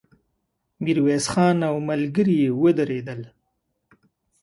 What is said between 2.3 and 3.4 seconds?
يې ودرېدل.